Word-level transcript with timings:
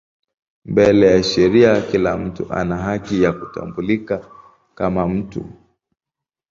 Mbele 0.65 1.07
ya 1.11 1.23
sheria 1.23 1.81
kila 1.81 2.17
mtu 2.17 2.53
ana 2.53 2.77
haki 2.77 3.23
ya 3.23 3.31
kutambulika 3.33 4.29
kama 4.75 5.07
mtu. 5.07 5.45